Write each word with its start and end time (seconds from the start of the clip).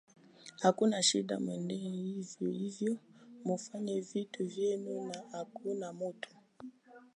hakuna 0.61 1.03
shinda 1.03 1.39
mwendelee 1.39 1.89
hivyo 2.01 2.51
hivyo 2.51 2.97
mfanye 3.45 4.01
vitu 4.01 4.45
vyenu 4.47 5.05
na 5.05 5.23
hakuna 5.31 5.93
mtu 5.93 6.29